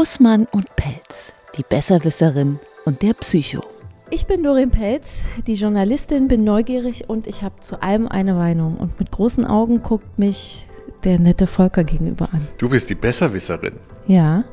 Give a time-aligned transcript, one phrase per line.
[0.00, 3.62] Bussmann und Pelz, die Besserwisserin und der Psycho.
[4.10, 8.76] Ich bin Doreen Pelz, die Journalistin, bin neugierig und ich habe zu allem eine Meinung.
[8.76, 10.66] Und mit großen Augen guckt mich
[11.04, 12.46] der nette Volker gegenüber an.
[12.58, 13.76] Du bist die Besserwisserin.
[14.06, 14.44] Ja,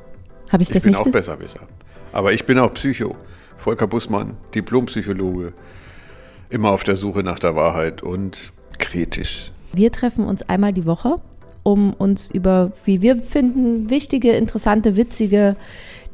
[0.50, 1.60] habe ich das ich bin nicht auch ge- Besserwisser.
[2.14, 3.14] Aber ich bin auch Psycho.
[3.58, 5.52] Volker Bussmann, Diplompsychologe.
[6.52, 9.52] Immer auf der Suche nach der Wahrheit und kritisch.
[9.74, 11.18] Wir treffen uns einmal die Woche,
[11.64, 15.56] um uns über, wie wir finden, wichtige, interessante, witzige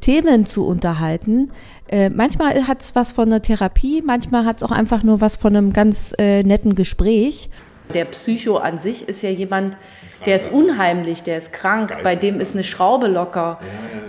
[0.00, 1.50] Themen zu unterhalten.
[1.88, 5.36] Äh, manchmal hat es was von einer Therapie, manchmal hat es auch einfach nur was
[5.36, 7.50] von einem ganz äh, netten Gespräch.
[7.92, 9.76] Der Psycho an sich ist ja jemand,
[10.26, 13.58] der ist unheimlich, der ist krank, bei dem ist eine Schraube locker.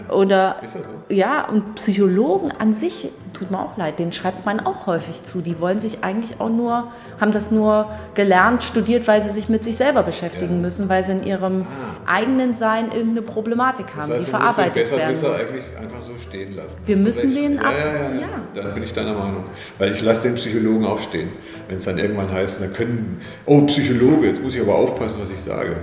[0.09, 1.13] Oder Ist das so?
[1.13, 5.39] ja, und Psychologen an sich, tut mir auch leid, denen schreibt man auch häufig zu.
[5.39, 9.63] Die wollen sich eigentlich auch nur, haben das nur gelernt, studiert, weil sie sich mit
[9.63, 11.65] sich selber beschäftigen müssen, weil sie in ihrem
[12.05, 15.23] eigenen Sein irgendeine Problematik haben, die verarbeitet werden muss.
[15.23, 16.77] eigentlich einfach so stehen lassen.
[16.85, 18.27] Wir du müssen den ja, abs- ja, ja, ja.
[18.53, 19.45] Dann bin ich deiner Meinung.
[19.77, 21.29] Weil ich lasse den Psychologen auch stehen.
[21.69, 25.31] Wenn es dann irgendwann heißt, da können, oh Psychologe, jetzt muss ich aber aufpassen, was
[25.31, 25.77] ich sage.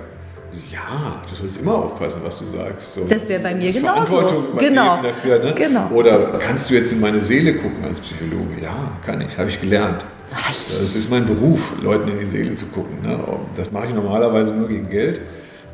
[0.72, 2.94] Ja, du sollst immer aufpassen, was du sagst.
[2.94, 3.04] So.
[3.04, 4.16] Das wäre bei mir Ich genauso.
[4.16, 5.02] Verantwortung Genau.
[5.02, 5.54] Dafür, ne?
[5.54, 5.88] Genau.
[5.90, 8.60] Oder kannst du jetzt in meine Seele gucken als Psychologe?
[8.62, 10.04] Ja, kann ich, habe ich gelernt.
[10.30, 13.02] Das ist mein Beruf, Leuten in die Seele zu gucken.
[13.02, 13.18] Ne?
[13.56, 15.20] Das mache ich normalerweise nur gegen Geld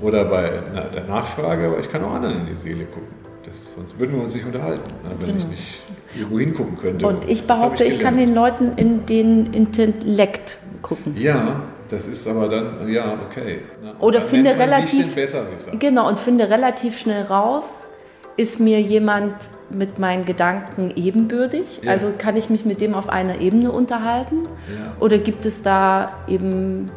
[0.01, 3.09] oder bei na, der Nachfrage, aber ich kann auch anderen in die Seele gucken.
[3.45, 5.11] Das, sonst würden wir uns nicht unterhalten, ne?
[5.19, 5.83] wenn ich nicht
[6.15, 7.07] irgendwo hingucken könnte.
[7.07, 11.15] Und ich behaupte, habe ich kann den Leuten in den Intellekt gucken.
[11.19, 11.63] Ja,
[11.95, 13.61] das ist aber dann, ja, okay.
[13.83, 13.95] Ne?
[14.01, 15.71] Oder Dann finde relativ- Besserwisser.
[15.79, 17.89] Genau, und finde relativ schnell raus,
[18.37, 19.33] ist mir jemand
[19.71, 21.81] mit meinen Gedanken ebenbürtig?
[21.83, 21.93] Ja.
[21.93, 24.47] Also kann ich mich mit dem auf einer Ebene unterhalten?
[24.69, 24.93] Ja.
[24.99, 26.91] Oder gibt es da eben,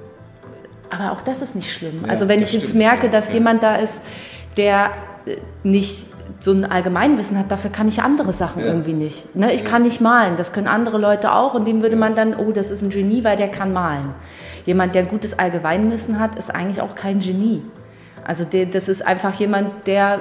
[0.89, 2.01] aber auch das ist nicht schlimm.
[2.05, 3.35] Ja, also wenn ich jetzt stimmt, merke, ja, dass ja.
[3.35, 4.01] jemand da ist,
[4.57, 4.91] der
[5.27, 6.07] äh, nicht
[6.39, 8.67] so ein Allgemeinwissen hat, dafür kann ich andere Sachen Ja.
[8.67, 9.35] irgendwie nicht.
[9.35, 9.53] Ne?
[9.53, 12.51] Ich kann nicht malen, das können andere Leute auch und dem würde man dann, oh,
[12.51, 14.13] das ist ein Genie, weil der kann malen.
[14.67, 17.63] Jemand, der ein gutes Allgemeinwissen hat, ist eigentlich auch kein Genie.
[18.25, 20.19] Also das ist einfach jemand, der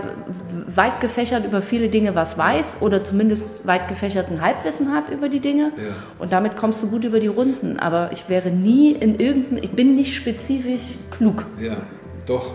[0.68, 5.40] weit gefächert über viele Dinge was weiß oder zumindest weit gefächerten Halbwissen hat über die
[5.40, 5.72] Dinge.
[5.76, 5.94] Ja.
[6.20, 7.80] Und damit kommst du gut über die Runden.
[7.80, 11.44] Aber ich wäre nie in irgendeinem, ich bin nicht spezifisch klug.
[11.60, 11.78] Ja,
[12.26, 12.54] doch.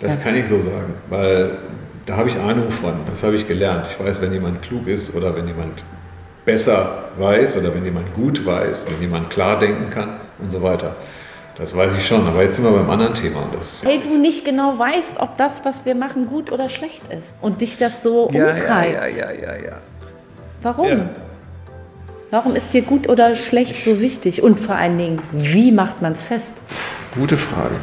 [0.00, 1.58] Das kann ich so sagen, weil
[2.06, 3.86] da habe ich Ahnung von, das habe ich gelernt.
[3.90, 5.84] Ich weiß, wenn jemand klug ist oder wenn jemand
[6.44, 10.96] besser weiß oder wenn jemand gut weiß, wenn jemand klar denken kann und so weiter.
[11.56, 13.46] Das weiß ich schon, aber jetzt sind wir beim anderen Thema.
[13.52, 17.34] Das Hey, du nicht genau weißt, ob das, was wir machen, gut oder schlecht ist.
[17.42, 18.94] Und dich das so umtreibt.
[18.94, 19.78] ja, ja, ja, ja.
[20.62, 20.88] Warum?
[20.88, 21.10] Ja.
[22.30, 24.42] Warum ist dir gut oder schlecht so wichtig?
[24.42, 26.56] Und vor allen Dingen, wie macht man es fest?
[27.14, 27.74] Gute Frage.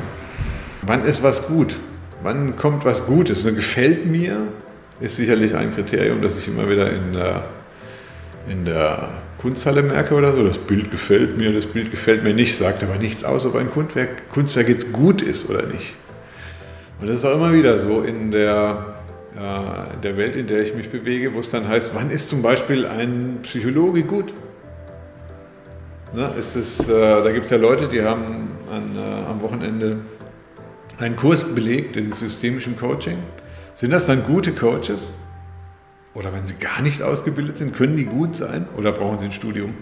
[0.81, 1.75] Wann ist was gut?
[2.23, 3.43] Wann kommt was Gutes?
[3.43, 4.47] Gefällt mir
[4.99, 7.43] ist sicherlich ein Kriterium, das ich immer wieder in der,
[8.47, 10.43] in der Kunsthalle merke oder so.
[10.43, 13.71] Das Bild gefällt mir, das Bild gefällt mir nicht, sagt aber nichts aus, ob ein
[13.71, 15.95] Kunstwerk, Kunstwerk jetzt gut ist oder nicht.
[17.01, 18.95] Und das ist auch immer wieder so in der,
[19.37, 22.29] äh, in der Welt, in der ich mich bewege, wo es dann heißt, wann ist
[22.29, 24.33] zum Beispiel ein Psychologe gut?
[26.13, 29.97] Ne, ist es, äh, da gibt es ja Leute, die haben an, äh, am Wochenende
[30.97, 33.17] einen Kurs belegt in systemischem Coaching.
[33.75, 35.11] Sind das dann gute Coaches?
[36.19, 38.67] Oder wenn sie gar nicht ausgebildet sind, können die gut sein?
[38.75, 39.73] Oder brauchen sie ein Studium?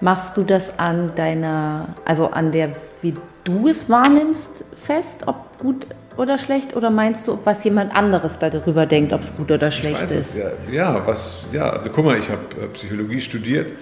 [0.00, 5.86] Machst du das an deiner, also an der, wie du es wahrnimmst, fest, ob gut
[6.16, 6.76] oder schlecht?
[6.76, 10.12] Oder meinst du, was jemand anderes darüber denkt, ob es gut oder schlecht ist?
[10.12, 13.72] es, ja, ja, was, ja, also guck mal, ich habe äh, Psychologie studiert.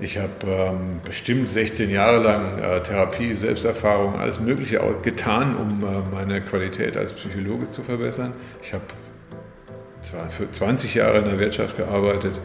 [0.00, 5.84] Ich habe ähm, bestimmt 16 Jahre lang äh, Therapie, Selbsterfahrung, alles Mögliche auch getan, um
[5.84, 8.32] äh, meine Qualität als Psychologe zu verbessern.
[8.62, 8.84] Ich habe
[10.36, 12.40] für 20 Jahre in der Wirtschaft gearbeitet.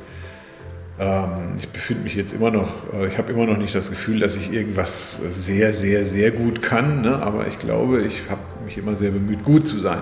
[0.98, 4.20] Ähm, ich befinde mich jetzt immer noch, äh, ich habe immer noch nicht das Gefühl,
[4.20, 7.22] dass ich irgendwas sehr, sehr, sehr gut kann, ne?
[7.22, 10.00] aber ich glaube, ich habe mich immer sehr bemüht, gut zu sein.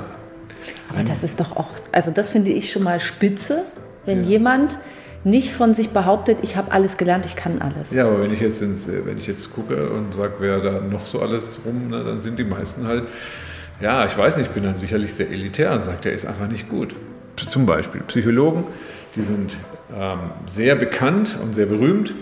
[0.90, 3.66] Aber das ist doch auch, also das finde ich schon mal spitze,
[4.06, 4.78] wenn jemand
[5.24, 7.92] nicht von sich behauptet, ich habe alles gelernt, ich kann alles.
[7.92, 10.80] Ja, aber wenn ich jetzt, ins, äh, wenn ich jetzt gucke und sage, wer da
[10.80, 13.06] noch so alles rum, ne, dann sind die meisten halt,
[13.82, 16.48] ja, ich weiß nicht, ich bin dann sicherlich sehr elitär und sage, der ist einfach
[16.48, 16.96] nicht gut.
[17.38, 18.66] Zum Beispiel Psychologen,
[19.16, 19.56] die sind
[19.96, 22.14] ähm, sehr bekannt und sehr berühmt,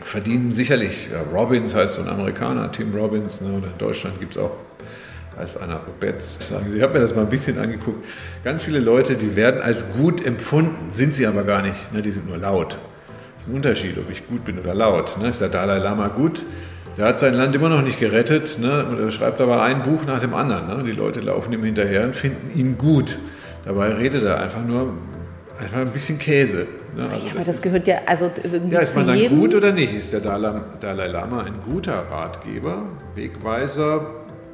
[0.00, 4.32] verdienen sicherlich, äh, Robbins heißt so ein Amerikaner, Tim Robbins, ne, oder in Deutschland gibt
[4.32, 4.52] es auch
[5.36, 6.38] als einer Betz.
[6.74, 8.04] Ich habe mir das mal ein bisschen angeguckt.
[8.44, 11.92] Ganz viele Leute, die werden als gut empfunden, sind sie aber gar nicht.
[11.92, 12.02] Ne?
[12.02, 12.76] Die sind nur laut.
[13.36, 15.18] Das ist ein Unterschied, ob ich gut bin oder laut.
[15.18, 15.28] Ne?
[15.28, 16.42] Ist der Dalai Lama gut?
[16.98, 18.58] Der hat sein Land immer noch nicht gerettet.
[18.58, 18.84] Ne?
[19.00, 20.66] Er schreibt aber ein Buch nach dem anderen.
[20.66, 20.84] Ne?
[20.84, 23.18] Die Leute laufen ihm hinterher und finden ihn gut.
[23.64, 24.94] Dabei redet er einfach nur
[25.58, 26.66] einfach ein bisschen Käse.
[26.96, 27.02] Ne?
[27.04, 29.38] Also ja, das aber das ist, gehört ja also irgendwie Ja, ist man dann jedem?
[29.38, 29.94] gut oder nicht?
[29.94, 34.06] Ist der Dalai Lama ein guter Ratgeber, Wegweiser,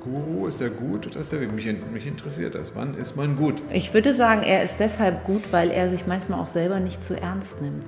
[0.02, 0.46] Guru?
[0.46, 2.74] Ist er gut oder ist er mich, mich interessiert das?
[2.74, 3.62] Wann ist man gut?
[3.72, 7.20] Ich würde sagen, er ist deshalb gut, weil er sich manchmal auch selber nicht zu
[7.20, 7.84] ernst nimmt.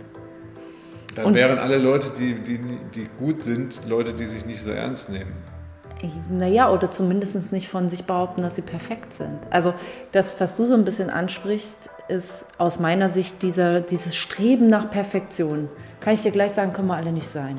[1.14, 2.58] Dann Und wären alle Leute, die, die,
[2.94, 5.32] die gut sind, Leute, die sich nicht so ernst nehmen.
[6.30, 9.38] Naja, oder zumindest nicht von sich behaupten, dass sie perfekt sind.
[9.50, 9.74] Also
[10.12, 14.90] das, was du so ein bisschen ansprichst, ist aus meiner Sicht dieser, dieses Streben nach
[14.90, 15.68] Perfektion.
[16.00, 17.58] Kann ich dir gleich sagen, können wir alle nicht sein.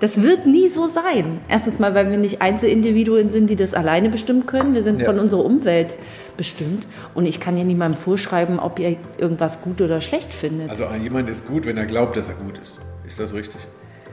[0.00, 1.40] Das wird nie so sein.
[1.48, 4.74] Erstens mal, weil wir nicht Einzelindividuen sind, die das alleine bestimmen können.
[4.74, 5.06] Wir sind ja.
[5.06, 5.96] von unserer Umwelt
[6.36, 6.86] bestimmt.
[7.14, 10.70] Und ich kann ja niemandem vorschreiben, ob ihr irgendwas gut oder schlecht findet.
[10.70, 12.78] Also jemand ist gut, wenn er glaubt, dass er gut ist.
[13.06, 13.60] Ist das richtig?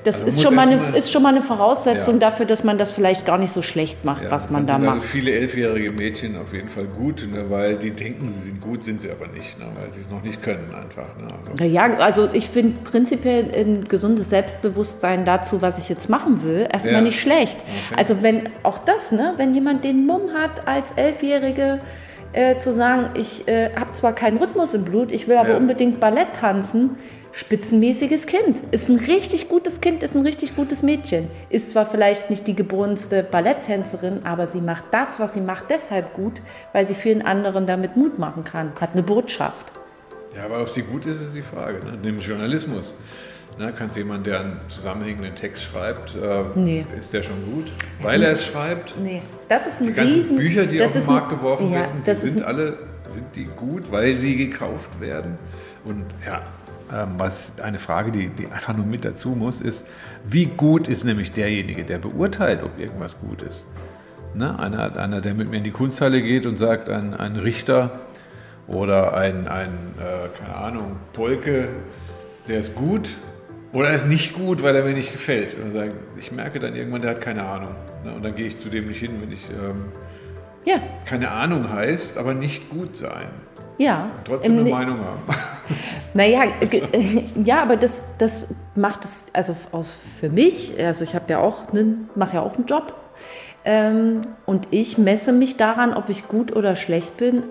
[0.06, 2.30] Das also ist, schon mal eine, ist schon mal eine Voraussetzung ja.
[2.30, 4.98] dafür, dass man das vielleicht gar nicht so schlecht macht, ja, was man da macht.
[4.98, 8.84] Also viele elfjährige Mädchen auf jeden Fall gut, ne, weil die denken, sie sind gut,
[8.84, 11.08] sind sie aber nicht, ne, weil sie es noch nicht können einfach.
[11.18, 11.64] Ne, also.
[11.64, 16.94] Ja, also ich finde prinzipiell ein gesundes Selbstbewusstsein dazu, was ich jetzt machen will, erstmal
[16.94, 17.02] ja.
[17.02, 17.58] nicht schlecht.
[17.58, 17.96] Okay.
[17.98, 21.82] Also wenn auch das, ne, wenn jemand den Mumm hat als Elfjährige,
[22.34, 26.00] äh, zu sagen, ich äh, habe zwar keinen Rhythmus im Blut, ich will aber unbedingt
[26.00, 26.98] Ballett tanzen,
[27.36, 28.62] spitzenmäßiges Kind.
[28.72, 31.30] Ist ein richtig gutes Kind, ist ein richtig gutes Mädchen.
[31.50, 36.14] Ist zwar vielleicht nicht die geborenste Balletttänzerin, aber sie macht das, was sie macht, deshalb
[36.14, 36.42] gut,
[36.72, 38.72] weil sie vielen anderen damit Mut machen kann.
[38.80, 39.74] Hat eine Botschaft.
[40.36, 41.80] Ja, aber ob sie gut ist, ist die Frage.
[41.86, 41.98] Ne?
[42.02, 42.96] Nimm Journalismus.
[43.58, 46.86] Ne, kannst du jemanden, der einen zusammenhängenden Text schreibt, äh, nee.
[46.98, 47.72] ist der schon gut?
[48.02, 48.96] Weil er es schreibt?
[49.02, 52.04] Nee, das ist ein Die ganzen Riesen, Bücher, die auf den Markt geworfen ja, werden,
[52.06, 52.78] die sind alle
[53.08, 55.38] sind die gut, weil sie gekauft werden.
[55.86, 56.42] Und ja,
[57.18, 59.86] was eine Frage, die, die einfach nur mit dazu muss, ist,
[60.26, 63.66] wie gut ist nämlich derjenige, der beurteilt, ob irgendwas gut ist.
[64.34, 64.58] Ne?
[64.60, 68.00] Einer, einer, der mit mir in die Kunsthalle geht und sagt, ein, ein Richter
[68.68, 71.70] oder ein, ein äh, keine Ahnung, Polke,
[72.48, 73.10] der ist gut
[73.72, 75.56] oder er ist nicht gut, weil er mir nicht gefällt.
[75.62, 77.76] Und sagen, ich merke dann irgendwann, der hat keine Ahnung.
[78.04, 78.14] Ne?
[78.14, 79.86] Und dann gehe ich zu dem nicht hin, wenn ich ähm,
[80.66, 80.80] ja.
[81.08, 83.28] keine Ahnung heißt, aber nicht gut sein.
[83.78, 84.10] Ja.
[84.24, 85.22] Trotzdem eine Meinung haben.
[86.14, 86.44] Naja,
[87.44, 89.56] ja, aber das, das macht es, also
[90.20, 92.94] für mich, also ich habe ja auch einen, mache ja auch einen Job.
[93.66, 97.44] Ähm, und ich messe mich daran, ob ich gut oder schlecht bin,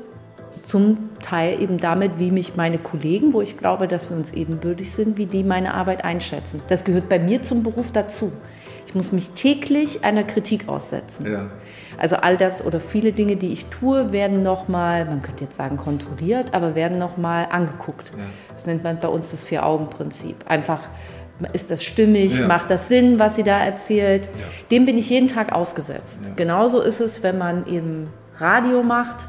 [0.62, 4.92] zum Teil eben damit, wie mich meine Kollegen, wo ich glaube, dass wir uns ebenbürtig
[4.92, 6.62] sind, wie die meine Arbeit einschätzen.
[6.68, 8.32] Das gehört bei mir zum Beruf dazu.
[8.94, 11.26] Ich muss mich täglich einer Kritik aussetzen.
[11.26, 11.46] Ja.
[11.98, 15.76] Also all das oder viele Dinge, die ich tue, werden nochmal, man könnte jetzt sagen
[15.76, 18.12] kontrolliert, aber werden nochmal angeguckt.
[18.16, 18.22] Ja.
[18.52, 20.36] Das nennt man bei uns das Vier-Augen-Prinzip.
[20.46, 20.78] Einfach,
[21.52, 22.46] ist das stimmig, ja.
[22.46, 24.30] macht das Sinn, was sie da erzählt.
[24.70, 26.30] Dem bin ich jeden Tag ausgesetzt.
[26.36, 29.26] Genauso ist es, wenn man eben Radio macht.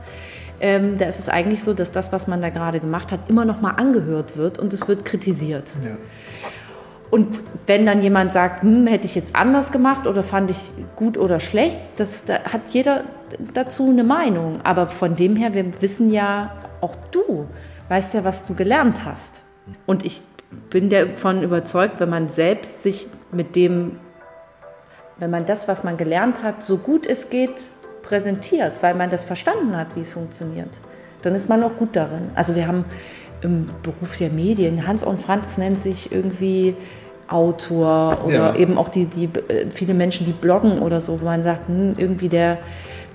[0.62, 3.46] Ähm, da ist es eigentlich so, dass das, was man da gerade gemacht hat, immer
[3.46, 5.72] noch mal angehört wird und es wird kritisiert.
[5.84, 5.98] Ja.
[7.12, 10.58] Und wenn dann jemand sagt, hm, hätte ich jetzt anders gemacht oder fand ich
[10.96, 13.04] gut oder schlecht, das da hat jeder
[13.54, 14.60] dazu eine Meinung.
[14.64, 17.48] Aber von dem her, wir wissen ja, auch du
[17.90, 19.42] weißt ja, was du gelernt hast.
[19.86, 20.22] Und ich
[20.70, 24.00] bin davon überzeugt, wenn man selbst sich mit dem,
[25.18, 27.56] wenn man das, was man gelernt hat, so gut es geht,
[28.04, 30.70] präsentiert, weil man das verstanden hat, wie es funktioniert,
[31.24, 32.30] dann ist man auch gut darin.
[32.36, 32.86] Also wir haben
[33.42, 34.88] im Beruf der Medien.
[34.88, 36.76] Hans und Franz nennt sich irgendwie
[37.28, 38.56] Autor oder ja.
[38.56, 41.94] eben auch die, die äh, viele Menschen, die bloggen oder so, wo man sagt, hm,
[41.98, 42.60] irgendwie der,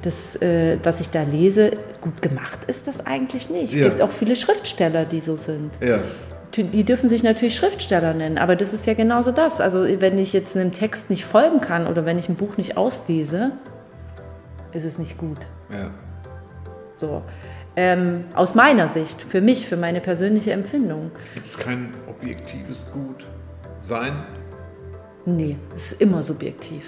[0.02, 3.72] das, äh, was ich da lese, gut gemacht ist das eigentlich nicht.
[3.72, 3.88] Es ja.
[3.88, 5.70] gibt auch viele Schriftsteller, die so sind.
[5.80, 5.98] Ja.
[6.56, 9.60] Die dürfen sich natürlich Schriftsteller nennen, aber das ist ja genauso das.
[9.60, 12.76] Also wenn ich jetzt einem Text nicht folgen kann oder wenn ich ein Buch nicht
[12.76, 13.52] auslese,
[14.72, 15.38] ist es nicht gut.
[15.70, 15.90] Ja.
[16.96, 17.22] So.
[17.76, 21.12] Ähm, aus meiner Sicht, für mich, für meine persönliche Empfindung.
[21.34, 23.26] Gibt es kein objektives Gut
[23.80, 24.24] sein?
[25.24, 26.82] Nee, es ist immer subjektiv.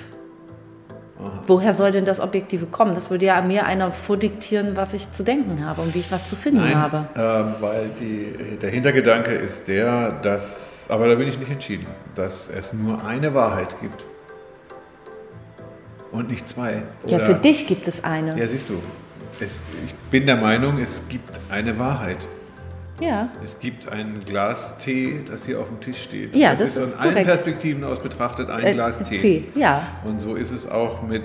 [1.19, 1.43] Aha.
[1.47, 2.95] Woher soll denn das Objektive kommen?
[2.95, 6.29] Das würde ja mir einer vordiktieren, was ich zu denken habe und wie ich was
[6.29, 7.07] zu finden Nein, habe.
[7.17, 12.51] Ähm, weil die, der Hintergedanke ist der, dass, aber da bin ich nicht entschieden, dass
[12.51, 14.05] es nur eine Wahrheit gibt.
[16.11, 16.83] Und nicht zwei.
[17.05, 18.39] Oder, ja, für dich gibt es eine.
[18.39, 18.75] Ja, siehst du,
[19.41, 22.27] es, ich bin der Meinung, es gibt eine Wahrheit.
[23.01, 23.31] Ja.
[23.43, 26.35] Es gibt ein Glas Tee, das hier auf dem Tisch steht.
[26.37, 27.17] Ja, das, das ist von korrekt.
[27.17, 29.19] allen Perspektiven aus betrachtet ein äh, Glas Tee.
[29.19, 29.45] Tee.
[29.55, 29.83] Ja.
[30.05, 31.25] Und so ist es auch mit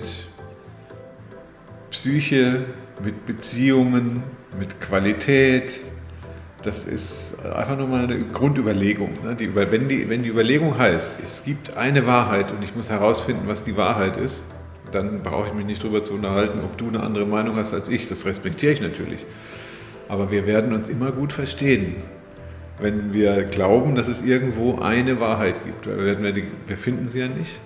[1.90, 2.64] Psyche,
[3.02, 4.22] mit Beziehungen,
[4.58, 5.80] mit Qualität.
[6.62, 9.10] Das ist einfach nur mal eine Grundüberlegung.
[9.22, 9.36] Ne?
[9.36, 13.42] Die, wenn, die, wenn die Überlegung heißt, es gibt eine Wahrheit und ich muss herausfinden,
[13.46, 14.42] was die Wahrheit ist,
[14.92, 17.88] dann brauche ich mich nicht darüber zu unterhalten, ob du eine andere Meinung hast als
[17.88, 18.08] ich.
[18.08, 19.26] Das respektiere ich natürlich.
[20.08, 21.96] Aber wir werden uns immer gut verstehen,
[22.80, 25.86] wenn wir glauben, dass es irgendwo eine Wahrheit gibt.
[25.86, 27.60] Weil wir, die, wir finden sie ja nicht.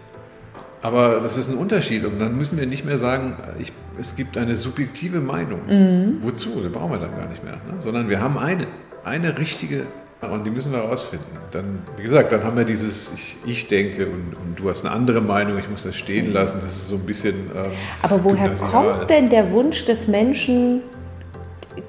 [0.83, 4.37] Aber das ist ein Unterschied und dann müssen wir nicht mehr sagen, ich, es gibt
[4.37, 5.61] eine subjektive Meinung.
[5.69, 6.19] Mhm.
[6.23, 6.61] Wozu?
[6.61, 7.55] Das brauchen wir dann gar nicht mehr.
[7.55, 7.81] Ne?
[7.81, 8.67] Sondern wir haben eine,
[9.05, 9.87] eine richtige
[10.31, 11.27] und die müssen wir herausfinden.
[11.51, 14.95] Dann, wie gesagt, dann haben wir dieses Ich, ich denke und, und, du hast eine
[14.95, 16.61] andere Meinung, ich muss das stehen lassen.
[16.63, 17.51] Das ist so ein bisschen.
[17.55, 20.83] Ähm, Aber woher kommt denn der Wunsch des Menschen,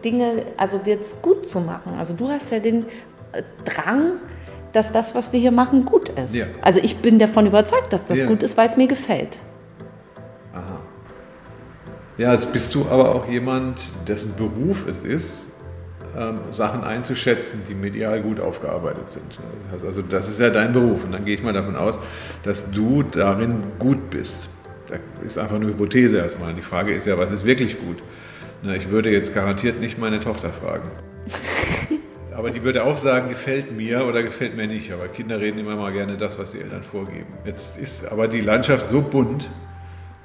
[0.04, 1.94] Dinge, also jetzt gut zu machen?
[1.98, 2.86] Also du hast ja den
[3.34, 4.14] äh, Drang,
[4.72, 6.36] dass das, was wir hier machen, gut ist.
[6.36, 6.46] Ja.
[6.62, 8.26] Also ich bin davon überzeugt, dass das ja.
[8.26, 9.38] gut ist, weil es mir gefällt.
[10.54, 10.80] Aha.
[12.18, 15.48] Ja, jetzt bist du aber auch jemand, dessen Beruf es ist,
[16.18, 19.40] ähm, Sachen einzuschätzen, die medial gut aufgearbeitet sind.
[19.64, 22.00] Das heißt also, das ist ja dein Beruf und dann gehe ich mal davon aus,
[22.44, 24.50] dass du darin gut bist.
[24.88, 26.54] Das ist einfach eine Hypothese erstmal.
[26.54, 27.98] Die Frage ist ja, was ist wirklich gut?
[28.62, 30.90] Na, ich würde jetzt garantiert nicht meine Tochter fragen.
[32.36, 34.92] Aber die würde auch sagen, gefällt mir oder gefällt mir nicht.
[34.92, 37.28] Aber Kinder reden immer mal gerne das, was die Eltern vorgeben.
[37.46, 39.52] Jetzt ist aber die Landschaft so bunt,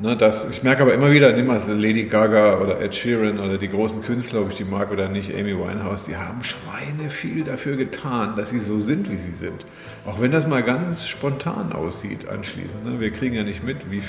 [0.01, 3.41] Ne, das, ich merke aber immer wieder, nimm mal so Lady Gaga oder Ed Sheeran
[3.41, 7.11] oder die großen Künstler, ob ich die mag oder nicht, Amy Winehouse, die haben Schweine
[7.11, 9.67] viel dafür getan, dass sie so sind, wie sie sind.
[10.07, 12.85] Auch wenn das mal ganz spontan aussieht anschließend.
[12.85, 13.01] Ne?
[13.01, 14.01] Wir kriegen ja nicht mit, wie,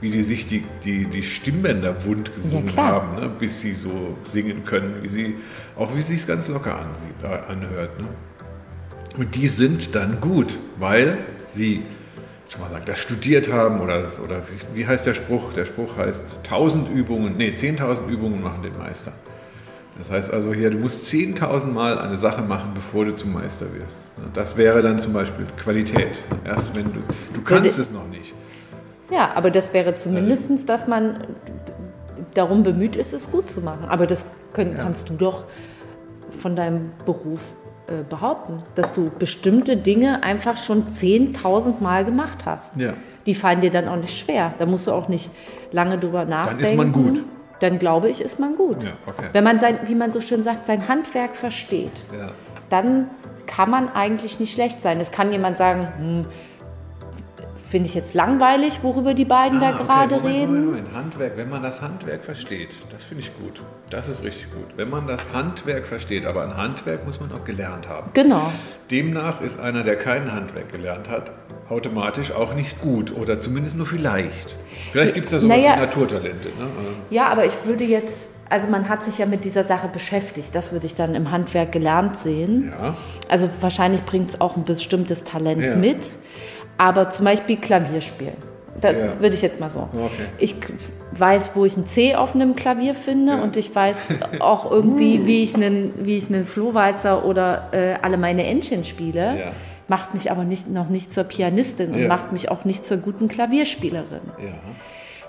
[0.00, 3.28] wie die sich die, die, die Stimmbänder wund gesungen ja, haben, ne?
[3.36, 5.34] bis sie so singen können, wie sie,
[5.76, 7.98] auch wie sie es ganz locker ansieht, äh, anhört.
[8.00, 8.06] Ne?
[9.18, 11.82] Und die sind dann gut, weil sie
[12.58, 14.42] mal sagen, das studiert haben oder, oder
[14.74, 15.52] wie, heißt der Spruch?
[15.52, 19.12] Der Spruch heißt 1000 Übungen, nee, 10.000 Übungen machen den Meister.
[19.98, 23.66] Das heißt also hier, du musst 10.000 Mal eine Sache machen, bevor du zum Meister
[23.74, 24.12] wirst.
[24.32, 26.20] Das wäre dann zum Beispiel Qualität.
[26.44, 27.00] Erst wenn du,
[27.32, 28.34] du kannst es noch nicht.
[29.10, 31.26] Ja, aber das wäre zumindest, dass man
[32.34, 33.84] darum bemüht ist, es gut zu machen.
[33.88, 35.44] Aber das können, kannst du doch
[36.40, 37.40] von deinem Beruf
[37.86, 42.76] äh, behaupten, dass du bestimmte Dinge einfach schon 10.000 Mal gemacht hast.
[42.76, 42.94] Ja.
[43.26, 44.54] Die fallen dir dann auch nicht schwer.
[44.58, 45.30] Da musst du auch nicht
[45.70, 46.62] lange drüber nachdenken.
[46.62, 47.24] Dann ist man gut.
[47.60, 48.84] Dann glaube ich, ist man gut.
[48.84, 49.28] Ja, okay.
[49.32, 52.30] Wenn man sein, wie man so schön sagt, sein Handwerk versteht, ja.
[52.70, 53.08] dann
[53.46, 54.98] kann man eigentlich nicht schlecht sein.
[55.00, 56.26] Es kann jemand sagen, hm,
[57.74, 60.66] finde ich jetzt langweilig, worüber die beiden ah, da gerade okay, reden.
[60.66, 60.94] Moment, Moment.
[60.94, 63.64] Handwerk, wenn man das Handwerk versteht, das finde ich gut.
[63.90, 64.66] Das ist richtig gut.
[64.76, 68.12] Wenn man das Handwerk versteht, aber ein Handwerk muss man auch gelernt haben.
[68.14, 68.52] Genau.
[68.92, 71.32] Demnach ist einer, der kein Handwerk gelernt hat,
[71.68, 74.56] automatisch auch nicht gut oder zumindest nur vielleicht.
[74.92, 76.50] Vielleicht gibt es ja sowas naja, wie Naturtalente.
[76.50, 76.68] Ne?
[77.10, 80.54] Ja, aber ich würde jetzt also man hat sich ja mit dieser Sache beschäftigt.
[80.54, 82.72] Das würde ich dann im Handwerk gelernt sehen.
[82.78, 82.94] Ja.
[83.28, 85.74] Also wahrscheinlich bringt es auch ein bestimmtes Talent ja.
[85.74, 86.04] mit.
[86.78, 88.36] Aber zum Beispiel Klavier spielen.
[88.80, 89.20] Das ja.
[89.20, 89.88] würde ich jetzt mal so.
[89.92, 90.26] Okay.
[90.38, 90.56] Ich
[91.12, 93.42] weiß, wo ich ein C auf einem Klavier finde ja.
[93.42, 98.16] und ich weiß auch irgendwie, wie ich einen, wie ich einen Flohwalzer oder äh, alle
[98.16, 99.38] meine Entchen spiele.
[99.38, 99.52] Ja.
[99.86, 103.28] Macht mich aber nicht, noch nicht zur Pianistin und macht mich auch nicht zur guten
[103.28, 104.22] Klavierspielerin.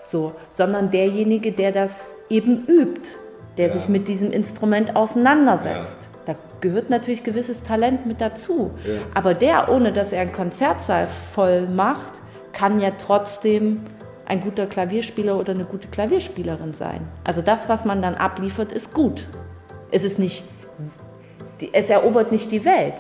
[0.02, 3.10] So, sondern derjenige, der das eben übt,
[3.58, 5.98] der sich mit diesem Instrument auseinandersetzt.
[6.26, 8.72] Da gehört natürlich gewisses Talent mit dazu.
[8.86, 9.02] Ja.
[9.14, 12.14] Aber der, ohne dass er einen Konzertsaal voll macht,
[12.52, 13.82] kann ja trotzdem
[14.26, 17.02] ein guter Klavierspieler oder eine gute Klavierspielerin sein.
[17.24, 19.28] Also das, was man dann abliefert, ist gut.
[19.92, 20.44] Es ist nicht,
[21.74, 22.96] es erobert nicht die Welt.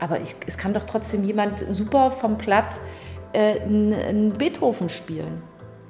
[0.00, 2.80] Aber ich, es kann doch trotzdem jemand super vom Platt
[3.32, 5.42] äh, einen Beethoven spielen.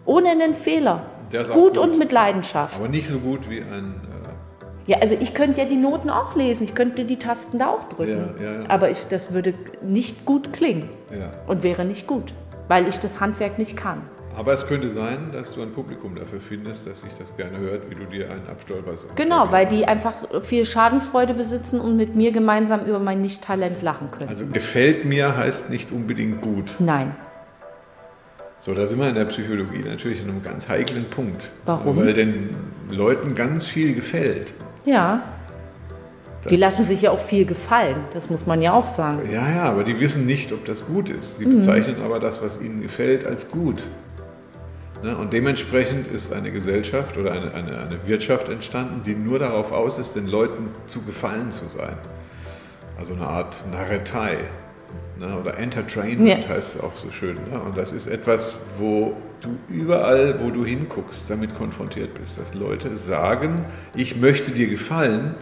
[0.05, 1.03] Ohne einen Fehler.
[1.31, 2.77] Gut, gut, und mit Leidenschaft.
[2.77, 4.01] Aber nicht so gut wie ein
[4.89, 7.85] ja, also ich könnte ja die Noten auch lesen, ich könnte die Tasten da auch
[7.91, 8.35] drücken.
[8.41, 8.71] Ja, ja, ja.
[8.71, 9.53] Aber ich, das würde
[9.83, 10.89] nicht gut klingen
[11.47, 12.33] und wäre nicht gut,
[12.69, 14.01] weil ich das Handwerk nicht kann.
[14.35, 17.91] Aber es könnte sein, dass du ein Publikum dafür findest, dass sich das gerne hört,
[17.91, 19.09] wie du dir einen abstolperst.
[19.17, 24.11] Genau, weil die einfach viel Schadenfreude besitzen und mit mir gemeinsam über mein Nicht-Talent lachen
[24.11, 24.31] können.
[24.31, 26.77] Also gefällt mir heißt nicht unbedingt gut.
[26.79, 27.15] Nein.
[28.61, 31.51] So, da sind wir in der Psychologie natürlich in einem ganz heiklen Punkt.
[31.67, 31.97] Warum?
[31.97, 32.57] Weil den
[32.91, 34.55] Leuten ganz viel gefällt.
[34.89, 35.23] Ja.
[36.43, 39.29] Das die lassen sich ja auch viel gefallen, das muss man ja auch sagen.
[39.31, 41.39] Ja, ja, aber die wissen nicht, ob das gut ist.
[41.39, 41.57] Sie mhm.
[41.57, 43.85] bezeichnen aber das, was ihnen gefällt, als gut.
[45.03, 45.17] Ne?
[45.17, 49.99] Und dementsprechend ist eine Gesellschaft oder eine, eine, eine Wirtschaft entstanden, die nur darauf aus
[49.99, 51.97] ist, den Leuten zu gefallen zu sein.
[52.97, 54.39] Also eine Art Narretei
[55.19, 55.39] ne?
[55.39, 56.49] oder Entertainment ja.
[56.49, 57.37] heißt es auch so schön.
[57.51, 57.61] Ne?
[57.61, 62.97] Und das ist etwas, wo du überall, wo du hinguckst, damit konfrontiert bist, dass Leute
[62.97, 63.65] sagen,
[63.95, 65.35] ich möchte dir gefallen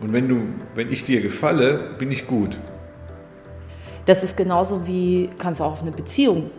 [0.00, 0.42] und wenn, du,
[0.74, 2.58] wenn ich dir gefalle, bin ich gut.
[4.04, 6.50] Das ist genauso wie, kannst du auch auf eine Beziehung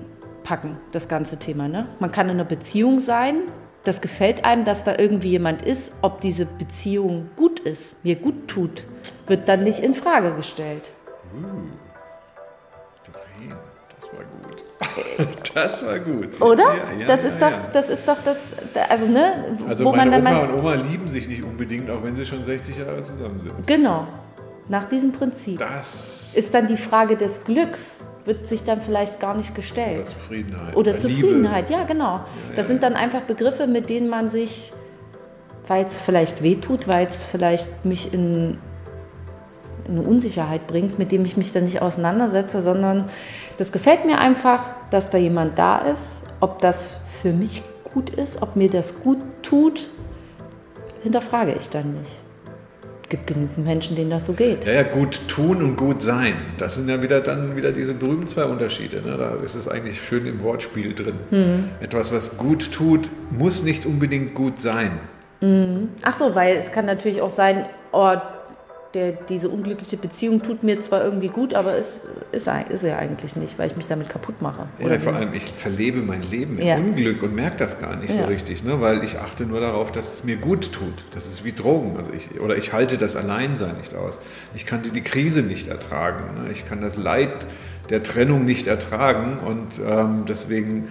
[0.43, 1.67] packen, das ganze Thema.
[1.67, 1.87] Ne?
[1.99, 3.43] Man kann in einer Beziehung sein,
[3.83, 8.47] das gefällt einem, dass da irgendwie jemand ist, ob diese Beziehung gut ist, mir gut
[8.47, 8.85] tut,
[9.27, 10.91] wird dann nicht in Frage gestellt.
[11.31, 11.86] Gut.
[15.53, 16.39] Das war gut.
[16.39, 16.63] Oder?
[16.63, 18.51] Ja, ja, das, ja, ist doch, das ist doch das,
[18.89, 22.03] also ne, Also wo meine man dann Opa und Oma lieben sich nicht unbedingt, auch
[22.03, 23.65] wenn sie schon 60 Jahre zusammen sind.
[23.65, 24.07] genau,
[24.69, 29.35] nach diesem Prinzip Das ist dann die Frage des Glücks, wird sich dann vielleicht gar
[29.35, 30.09] nicht oder gestellt.
[30.09, 30.75] Zufriedenheit.
[30.75, 31.01] Oder Liebe.
[31.01, 32.19] Zufriedenheit, ja genau.
[32.55, 34.73] Das sind dann einfach Begriffe, mit denen man sich,
[35.67, 38.59] weil es vielleicht wehtut, weil es vielleicht mich in
[39.89, 43.09] eine Unsicherheit bringt, mit dem ich mich dann nicht auseinandersetze, sondern
[43.57, 47.63] das gefällt mir einfach, dass da jemand da ist, ob das für mich
[47.93, 49.89] gut ist, ob mir das gut tut,
[51.03, 52.11] hinterfrage ich dann nicht.
[53.03, 54.65] Es gibt genügend Menschen, denen das so geht.
[54.65, 56.33] Ja, ja, gut tun und gut sein.
[56.57, 59.01] Das sind ja wieder dann wieder diese berühmten zwei Unterschiede.
[59.01, 59.15] Ne?
[59.17, 61.15] Da ist es eigentlich schön im Wortspiel drin.
[61.29, 61.69] Hm.
[61.79, 64.99] Etwas, was gut tut, muss nicht unbedingt gut sein.
[66.01, 68.15] Ach so, weil es kann natürlich auch sein, oh,
[68.97, 73.35] der, diese unglückliche Beziehung tut mir zwar irgendwie gut, aber es ist, ist er eigentlich
[73.35, 74.67] nicht, weil ich mich damit kaputt mache.
[74.79, 75.17] Ja, Oder vor wie?
[75.17, 76.75] allem, ich verlebe mein Leben in Ja.
[76.77, 78.23] Unglück und merke das gar nicht Ja.
[78.23, 78.81] so richtig, ne?
[78.81, 81.05] weil ich achte nur darauf, dass es mir gut tut.
[81.13, 81.95] Das ist wie Drogen.
[81.97, 84.19] Also ich, oder ich halte das Alleinsein nicht aus.
[84.55, 86.43] Ich kann die, die Krise nicht ertragen.
[86.43, 86.51] Ne?
[86.51, 87.45] Ich kann das Leid
[87.89, 90.87] der Trennung nicht ertragen und ähm, deswegen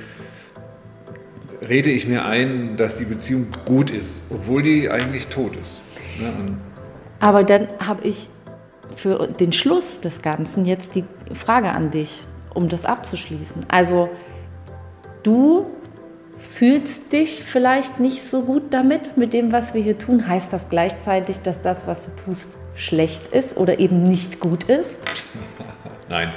[1.69, 5.83] rede ich mir ein, dass die Beziehung gut ist, obwohl die eigentlich tot ist.
[6.21, 6.33] Ne?
[7.21, 8.29] Aber dann habe ich
[8.97, 11.05] für den Schluss des Ganzen jetzt die
[11.35, 12.23] Frage an dich,
[12.55, 13.67] um das abzuschließen.
[13.69, 14.09] Also
[15.23, 15.67] du
[16.39, 20.29] fühlst dich vielleicht nicht so gut damit, mit dem, was wir hier tun.
[20.29, 25.01] Heißt das gleichzeitig, dass das, was du tust, schlecht ist oder eben nicht gut ist?
[26.09, 26.33] Nein,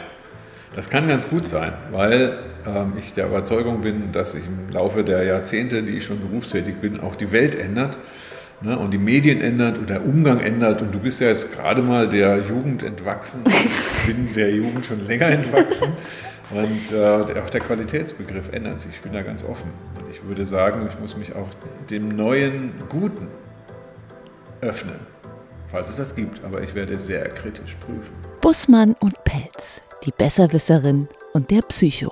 [0.74, 5.04] das kann ganz gut sein, weil ähm, ich der Überzeugung bin, dass sich im Laufe
[5.04, 7.98] der Jahrzehnte, die ich schon berufstätig bin, auch die Welt ändert
[8.62, 10.82] ne, und die Medien ändert und der Umgang ändert.
[10.82, 13.42] Und du bist ja jetzt gerade mal der Jugend entwachsen.
[13.46, 15.90] Ich bin der Jugend schon länger entwachsen.
[16.52, 18.92] Und äh, auch der Qualitätsbegriff ändert sich.
[18.94, 19.72] Ich bin da ganz offen.
[19.98, 21.48] Und ich würde sagen, ich muss mich auch
[21.90, 23.28] dem neuen Guten
[24.62, 25.00] öffnen,
[25.68, 26.44] falls es das gibt.
[26.44, 28.14] Aber ich werde sehr kritisch prüfen.
[28.42, 32.10] Bussmann und Pelz, die Besserwisserin und der Psycho.